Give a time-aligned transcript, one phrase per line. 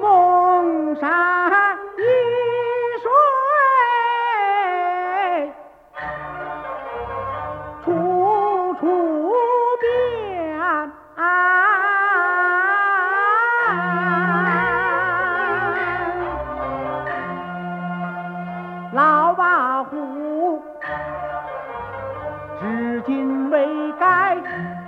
[0.00, 1.57] 梦山。
[19.84, 20.62] 户，
[22.60, 24.36] 至今未改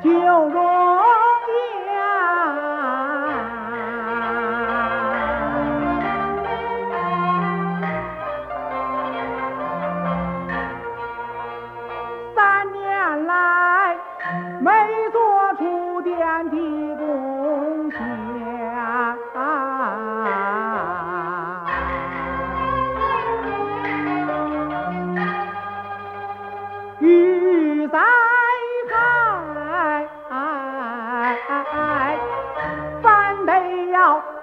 [0.03, 0.53] 旧容
[1.55, 1.91] 颜。
[12.35, 13.97] 三年来
[14.61, 14.71] 没
[15.13, 16.17] 做出点
[16.51, 16.57] 的
[16.97, 18.30] 贡献。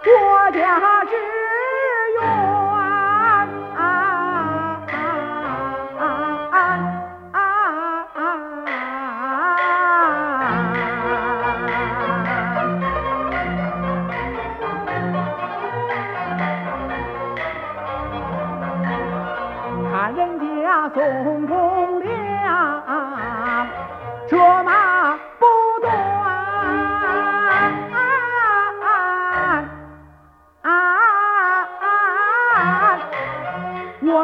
[0.07, 2.57] 国家只愿
[20.15, 21.66] 人家送终。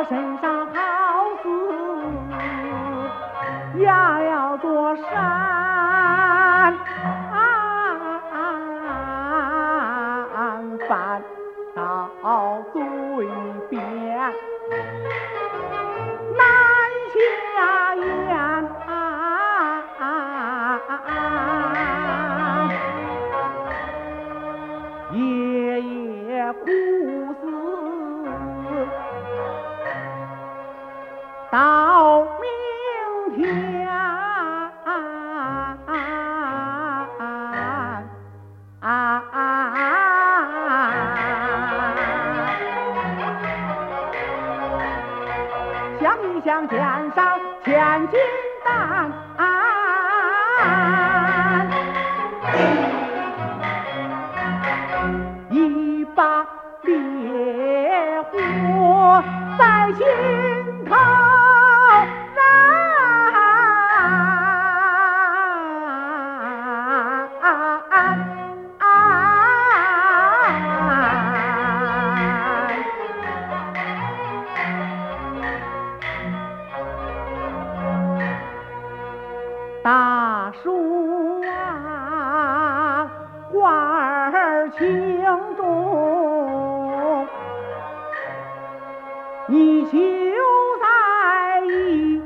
[0.09, 0.73] 身上好
[1.41, 1.47] 似
[3.83, 6.77] 压了座山
[10.87, 11.21] 翻
[11.75, 12.83] 到嘴
[13.69, 13.79] 边。
[16.37, 16.43] 难
[17.55, 17.92] 下
[46.03, 46.77] 想想肩
[47.15, 48.19] 上千斤
[48.65, 49.22] 担。
[80.61, 83.09] 书啊，
[83.51, 85.23] 挂儿情
[85.55, 87.27] 重，
[89.47, 89.97] 你就
[90.79, 92.21] 在意。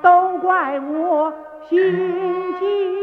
[0.00, 1.32] 都怪我
[1.68, 1.78] 心
[2.60, 2.97] 急。